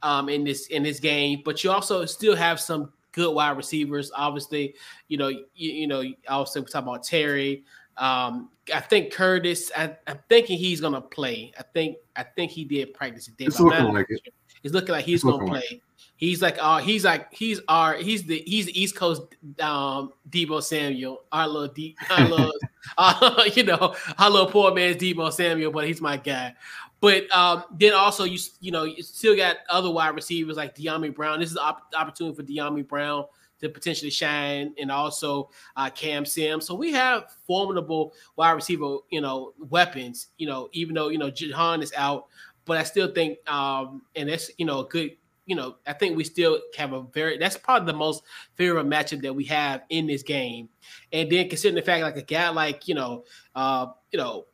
[0.02, 4.12] um, in this in this game, but you also still have some good wide receivers.
[4.16, 4.76] Obviously,
[5.08, 7.64] you know, you, you know, also we talk about Terry.
[7.98, 9.72] Um, I think Curtis.
[9.76, 11.52] I, am thinking he's gonna play.
[11.60, 13.46] I think I think he did practice today.
[13.46, 14.34] It's looking like it.
[14.64, 15.64] It's looking like he's gonna play.
[15.72, 15.82] Like
[16.22, 19.24] He's like uh he's like he's our he's the he's the East Coast
[19.60, 22.54] um Deebo Samuel, our little deep our little
[22.98, 26.54] uh, you know, our little poor man's Deebo Samuel, but he's my guy.
[27.00, 31.14] But um, then also you you know you still got other wide receivers like Dyami
[31.14, 31.40] Brown.
[31.40, 33.26] This is an op- opportunity for Dyami Brown
[33.60, 36.68] to potentially shine, and also uh, Cam Sims.
[36.68, 40.28] So we have formidable wide receiver, you know, weapons.
[40.38, 42.28] You know, even though you know Jahan is out,
[42.66, 46.16] but I still think, um, and that's you know a good you know, I think
[46.16, 48.24] we still have a very that's probably the most
[48.56, 50.70] favorable matchup that we have in this game.
[51.12, 53.26] And then considering the fact like a guy like, you know,
[53.56, 54.46] uh, you know,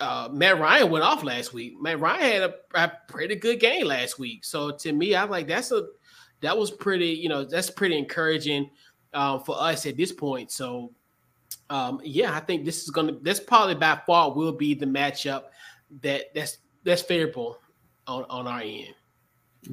[0.00, 1.80] uh, Matt Ryan went off last week.
[1.80, 4.44] Matt Ryan had a, a pretty good game last week.
[4.44, 5.86] So to me, I like that's a
[6.40, 8.70] that was pretty, you know, that's pretty encouraging
[9.14, 10.50] um, for us at this point.
[10.50, 10.92] So
[11.70, 15.44] um, yeah, I think this is gonna that's probably by far will be the matchup
[16.00, 17.58] that that's that's favorable
[18.06, 18.94] on, on our end.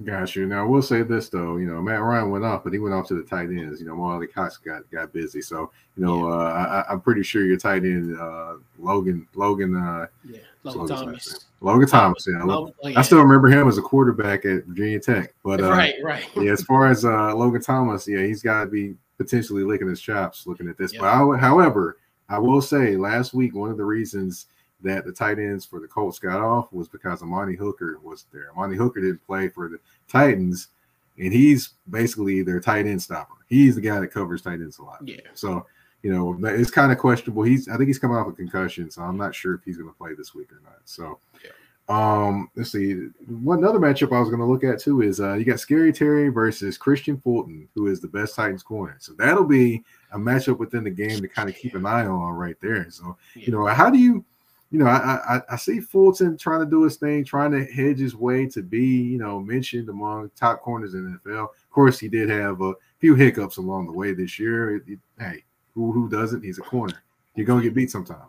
[0.03, 0.45] Got you.
[0.45, 2.93] Now I will say this though, you know, Matt Ryan went off, but he went
[2.93, 3.81] off to the tight ends.
[3.81, 6.35] You know, Mo Alie-Cox got got busy, so you know, yeah.
[6.35, 11.45] uh, I, am pretty sure your tight end, uh, Logan, Logan, uh, yeah, Logan Thomas,
[11.61, 12.27] Logan Thomas.
[12.29, 15.33] Yeah, Logan, oh, yeah, I still remember him as a quarterback at Virginia Tech.
[15.43, 16.23] But uh, right, right.
[16.35, 20.01] yeah, as far as uh, Logan Thomas, yeah, he's got to be potentially licking his
[20.01, 20.95] chops looking at this.
[20.95, 21.97] But I, however,
[22.29, 24.45] I will say last week one of the reasons
[24.81, 28.51] that the tight ends for the Colts got off was because Amani Hooker was there.
[28.51, 30.69] Amani Hooker didn't play for the Titans,
[31.17, 33.35] and he's basically their tight end stopper.
[33.47, 34.99] He's the guy that covers tight ends a lot.
[35.03, 35.21] Yeah.
[35.33, 35.65] So,
[36.03, 37.43] you know, it's kind of questionable.
[37.43, 39.89] He's I think he's coming off a concussion, so I'm not sure if he's going
[39.89, 40.79] to play this week or not.
[40.85, 41.19] So,
[41.89, 42.93] um, let's see.
[43.27, 45.91] One other matchup I was going to look at too is uh, you got Scary
[45.91, 48.95] Terry versus Kristian Fulton, who is the best Titans corner.
[48.99, 52.33] So that'll be a matchup within the game to kind of keep an eye on
[52.33, 52.89] right there.
[52.91, 54.23] So, you know, how do you?
[54.71, 57.97] You know, I, I I see Fulton trying to do his thing, trying to hedge
[57.99, 61.43] his way to be, you know, mentioned among top corners in the NFL.
[61.45, 64.75] Of course, he did have a few hiccups along the way this year.
[64.75, 65.43] It- it- hey,
[65.73, 66.43] who who doesn't?
[66.43, 67.01] He's a corner.
[67.35, 68.27] You're gonna get beat sometime.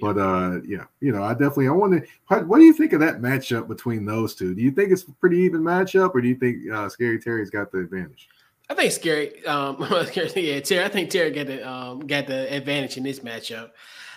[0.00, 2.38] But uh, yeah, you know, I definitely I want to.
[2.44, 4.54] What do you think of that matchup between those two?
[4.54, 7.50] Do you think it's a pretty even matchup, or do you think uh, Scary Terry's
[7.50, 8.28] got the advantage?
[8.68, 9.44] I think scary.
[9.46, 9.76] Um,
[10.36, 10.84] yeah, Terry.
[10.84, 13.70] I think Terry got the um, got the advantage in this matchup,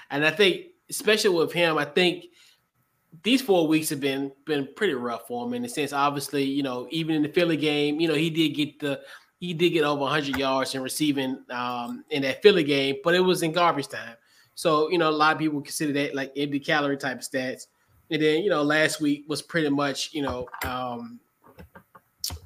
[0.09, 2.25] and I think especially with him, I think
[3.23, 5.93] these four weeks have been been pretty rough for him in the sense.
[5.93, 9.01] Obviously, you know, even in the Philly game, you know, he did get the
[9.39, 13.21] he did get over 100 yards in receiving um, in that Philly game, but it
[13.21, 14.15] was in garbage time.
[14.55, 17.67] So you know, a lot of people consider that like empty calorie type of stats.
[18.11, 20.47] And then you know, last week was pretty much you know.
[20.65, 21.19] Um,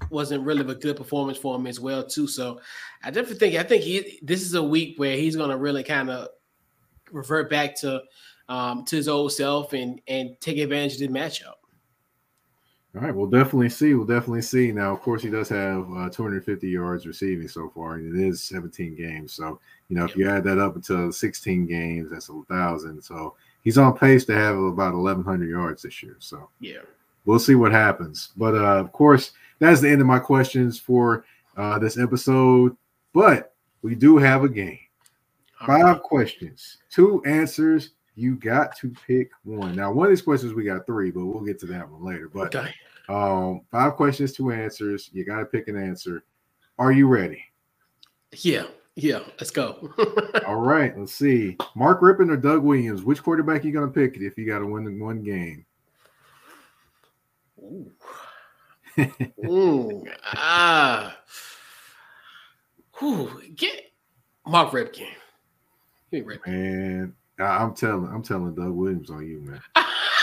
[0.10, 2.28] wasn't really a good performance for him as well too.
[2.28, 2.62] So
[3.04, 5.84] I definitely think I think he this is a week where he's going to really
[5.84, 6.30] kind of
[7.14, 8.02] revert back to
[8.50, 11.54] um, to his old self and and take advantage of the matchup.
[12.96, 13.96] All right, we'll definitely see.
[13.96, 14.72] We'll definitely see.
[14.72, 18.44] Now, of course, he does have uh, 250 yards receiving so far, and it is
[18.44, 19.34] 17 games.
[19.34, 19.60] So,
[19.90, 23.02] you know, if you add that up until 16 games, that's a thousand.
[23.02, 23.34] So
[23.64, 26.18] he's on pace to have about 1,100 yards this year.
[26.20, 26.82] So Yeah.
[27.26, 28.30] we'll see what happens.
[28.38, 31.26] But uh, of course, that's the end of my questions for
[31.58, 32.78] uh, this episode.
[33.12, 34.78] But we do have a game.
[35.66, 36.02] Five right.
[36.02, 37.92] questions, two answers.
[38.16, 39.76] You got to pick one.
[39.76, 42.30] Now, one of these questions we got three, but we'll get to that one later.
[42.30, 42.74] But Okay.
[43.10, 45.10] um, five questions, two answers.
[45.14, 46.24] You got to pick an answer.
[46.78, 47.44] Are you ready?
[48.34, 48.66] Yeah.
[48.96, 49.20] Yeah.
[49.40, 49.92] Let's go.
[50.48, 50.98] All right.
[50.98, 51.58] Let's see.
[51.76, 53.04] Mark Rypien or Doug Williams?
[53.04, 55.66] Which quarterback you gonna pick if you got to win one game?
[57.62, 57.92] Ooh.
[58.96, 61.18] Mm, ah.
[63.00, 63.92] Whew, get
[64.46, 65.08] Mark Rypien.
[66.14, 66.44] Give me Rypien.
[66.48, 69.62] And I'm telling, I'm telling Doug Williams on you, man.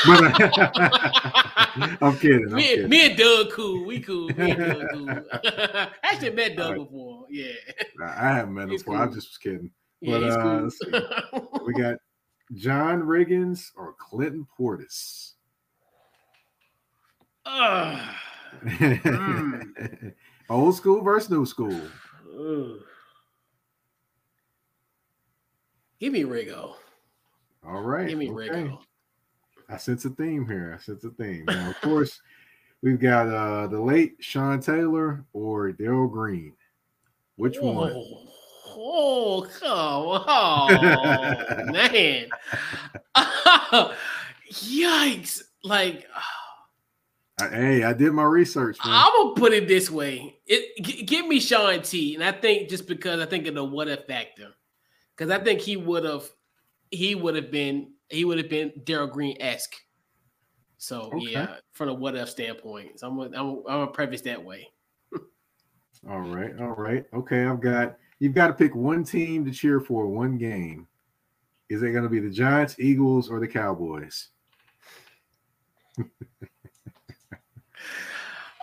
[0.06, 0.40] But
[2.02, 2.46] I'm kidding.
[2.48, 2.88] I'm me, kidding.
[2.88, 3.84] me and Doug cool.
[3.84, 4.28] We cool.
[4.28, 5.10] Me and Doug cool.
[6.04, 6.78] Actually met Doug right.
[6.78, 7.26] before.
[7.28, 7.52] Yeah.
[8.02, 8.96] I haven't met him before.
[8.96, 9.14] I cool.
[9.14, 9.70] just was kidding.
[10.00, 11.60] But, he's uh, cool.
[11.66, 11.96] We got
[12.54, 15.32] John Riggins or Clinton Portis.
[17.44, 18.16] Ah.
[18.64, 20.14] Mm.
[20.48, 21.80] Old school versus new school.
[22.38, 22.80] Ugh.
[26.00, 26.74] Give me Riggo.
[27.66, 28.08] All right.
[28.08, 28.48] Give me okay.
[28.50, 28.78] Riggo.
[29.68, 30.76] I sense a theme here.
[30.76, 31.44] I sense a theme.
[31.46, 32.20] Now, of course,
[32.82, 36.54] we've got uh the late Sean Taylor or Darrell Green.
[37.36, 37.92] Which one?
[37.94, 38.26] Oh,
[38.66, 40.08] oh, come
[41.66, 42.28] on, man.
[44.50, 45.42] Yikes.
[45.62, 46.06] Like,
[47.38, 48.78] hey, I did my research.
[48.84, 48.94] Man.
[48.94, 52.70] I'm gonna put it this way: it g- give me Sean T, and I think
[52.70, 54.54] just because I think of the what if factor,
[55.20, 56.24] because I think he would have,
[56.90, 59.74] he would have been, he would have been Darrell Green esque.
[60.78, 61.32] So Okay.
[61.32, 64.42] yeah, from a what if standpoint, so I'm gonna, I'm, gonna- I'm gonna preface that
[64.42, 64.66] way.
[66.08, 67.04] All right, all right.
[67.12, 70.86] Okay, I've got you've got to pick one team to cheer for one game.
[71.68, 74.28] Is it going to be the Giants, Eagles, or the Cowboys?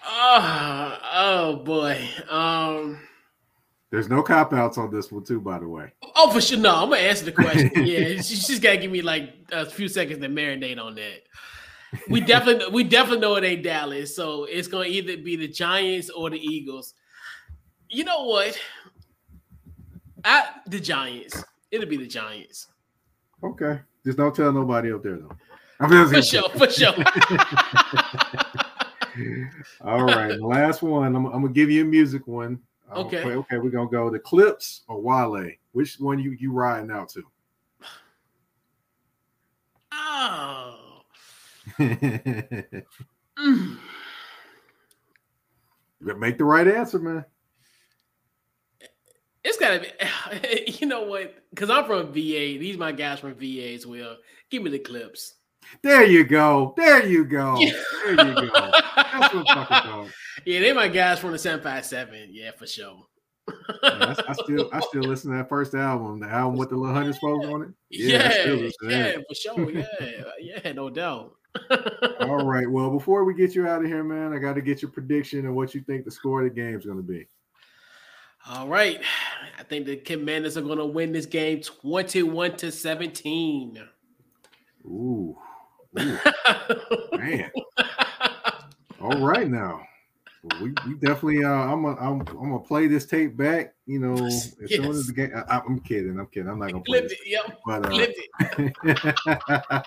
[0.04, 2.10] Oh, oh boy.
[2.28, 2.98] Um.
[3.90, 5.92] There's no cop outs on this one, too, by the way.
[6.16, 6.58] Oh, for sure.
[6.58, 7.72] No, I'm gonna answer the question.
[7.86, 11.24] yeah, she, she's gotta give me like a few seconds to marinate on that.
[12.10, 16.10] We definitely, we definitely know it ain't Dallas, so it's gonna either be the Giants
[16.10, 16.94] or the Eagles.
[17.90, 18.60] You know what?
[20.26, 21.42] I the Giants.
[21.72, 22.68] It'll be the Giants
[23.44, 25.32] Okay, just don't tell nobody up there though.
[25.80, 26.50] I'm for sure.
[26.50, 26.94] For sure.
[29.82, 31.16] All right, last one.
[31.16, 32.60] I'm, I'm gonna give you a music one.
[32.92, 33.24] Uh, Okay.
[33.24, 35.52] Okay, we're gonna go the Clipse or Wale.
[35.74, 37.24] Which one you you riding out to?
[39.92, 41.02] oh.
[41.80, 41.94] you
[43.38, 43.78] Mm.
[46.02, 47.24] better make the right answer, man.
[49.44, 49.88] It's gotta be.
[50.80, 51.36] You know what?
[51.52, 52.58] Because I'm from VA.
[52.60, 54.18] These my guys from VA as well.
[54.50, 55.34] Give me the Clipse.
[55.82, 56.74] There you go.
[56.78, 57.58] There you go.
[57.60, 57.72] Yeah.
[58.08, 58.72] There you go.
[58.96, 60.10] That's what I'm talking about.
[60.46, 62.30] Yeah, they my guys from the 757.
[62.32, 63.06] Yeah, for sure.
[63.50, 63.54] Yeah,
[63.84, 66.96] I, I still I still listen to that first album, the album with the little
[66.96, 67.70] hundred spokes on it.
[67.90, 69.26] Yeah, still yeah, that.
[69.28, 69.72] for sure.
[69.72, 71.36] Yeah, yeah, no doubt.
[72.22, 72.70] All right.
[72.70, 75.46] Well, before we get you out of here, man, I got to get your prediction
[75.46, 77.28] and what you think the score of the game is going to be.
[78.50, 79.02] All right.
[79.60, 83.82] I think the Commanders are going to win this game 21 to 17.
[84.86, 85.38] Ooh, Ooh,
[85.98, 87.52] man.
[89.02, 89.82] All right now.
[90.44, 94.00] Well, we, we definitely uh I'm gonna I'm, I'm gonna play this tape back, you
[94.00, 96.50] know, as soon as the game I, I'm kidding, I'm kidding.
[96.50, 97.14] I'm not gonna play it.
[97.26, 97.60] Yep.
[97.66, 97.86] But
[99.74, 99.82] uh,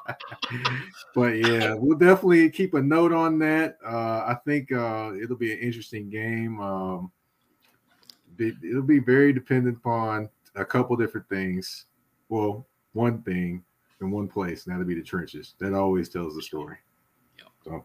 [1.15, 3.79] but yeah, we'll definitely keep a note on that.
[3.85, 6.61] Uh, I think uh, it'll be an interesting game.
[6.61, 7.13] Um,
[8.37, 11.87] be, it'll be very dependent upon a couple different things.
[12.29, 13.63] Well, one thing
[14.01, 15.55] in one place, and that'll be the trenches.
[15.59, 16.77] That always tells the story.
[17.39, 17.49] Yep.
[17.65, 17.85] So,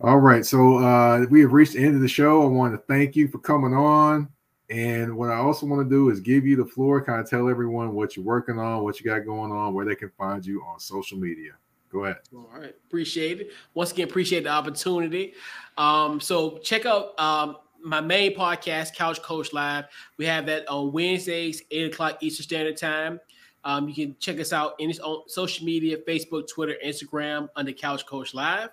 [0.00, 0.44] all right.
[0.44, 2.42] So uh, we have reached the end of the show.
[2.42, 4.28] I want to thank you for coming on.
[4.70, 7.48] And what I also want to do is give you the floor, kind of tell
[7.48, 10.62] everyone what you're working on, what you got going on, where they can find you
[10.62, 11.52] on social media.
[11.92, 12.16] Go ahead.
[12.34, 13.50] All right, appreciate it.
[13.74, 15.34] Once again, appreciate the opportunity.
[15.78, 19.84] Um, so check out um my main podcast, Couch Coach Live.
[20.16, 23.20] We have that on Wednesdays, eight o'clock Eastern Standard Time.
[23.64, 28.04] Um, you can check us out in on social media, Facebook, Twitter, Instagram under Couch
[28.06, 28.70] Coach Live.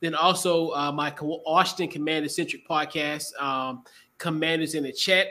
[0.00, 3.84] Then also uh, my Austin Commander centric podcast, um,
[4.18, 5.28] Commanders in the Chat.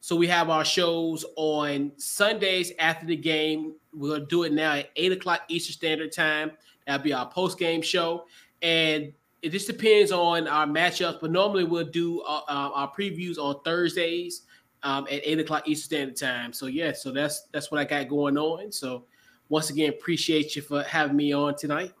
[0.00, 3.74] So we have our shows on Sundays after the game.
[3.92, 6.52] We'll do it now at eight o'clock Eastern Standard Time.
[6.86, 8.26] That'll be our post game show,
[8.62, 11.20] and it just depends on our matchups.
[11.20, 14.42] But normally we'll do uh, uh, our previews on Thursdays
[14.84, 16.52] um, at eight o'clock Eastern Standard Time.
[16.52, 18.70] So yeah, so that's that's what I got going on.
[18.70, 19.04] So
[19.48, 21.92] once again, appreciate you for having me on tonight.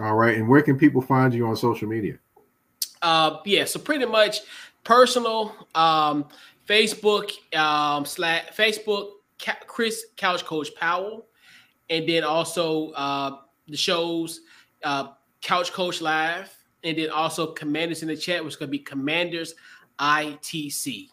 [0.00, 0.36] All right.
[0.36, 2.18] And where can people find you on social media?
[3.02, 4.40] Uh, yeah, so pretty much
[4.84, 6.26] personal, um,
[6.68, 11.26] Facebook, um, slash Facebook, Ca- Chris Couch Coach Powell,
[11.90, 13.38] and then also uh,
[13.68, 14.40] the shows,
[14.84, 15.08] uh,
[15.40, 18.80] Couch Coach Live, and then also Commanders in the chat, which is going to be
[18.80, 19.54] Commanders
[19.98, 21.08] ITC.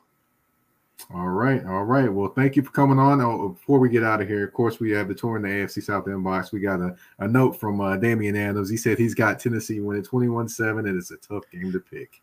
[1.14, 2.12] All right, all right.
[2.12, 3.22] Well, thank you for coming on.
[3.22, 5.50] Oh, before we get out of here, of course, we have the tour in the
[5.50, 6.52] AFC South inbox.
[6.52, 8.70] We got a, a note from uh, Damian Adams.
[8.70, 12.22] He said he's got Tennessee winning 21 7, and it's a tough game to pick.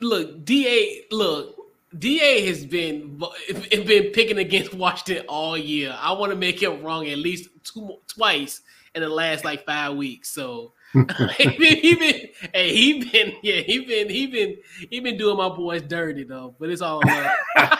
[0.00, 1.56] Look, Da, look,
[1.98, 5.96] Da has been been picking against Washington all year.
[5.98, 8.62] I want to make him wrong at least two twice
[8.94, 10.30] in the last like five weeks.
[10.30, 14.56] So he been, he been, hey, he been, yeah, he been, he been,
[14.90, 16.54] he been doing my boys dirty though.
[16.58, 17.30] But it's all love.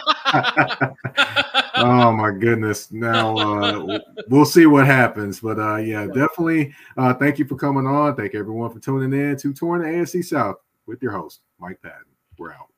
[1.76, 2.90] oh my goodness.
[2.92, 5.40] Now uh we'll see what happens.
[5.40, 8.16] But uh yeah definitely uh thank you for coming on.
[8.16, 10.56] Thank everyone for tuning in to touring the afc south
[10.86, 12.04] with your host mike patton.
[12.38, 12.73] We're out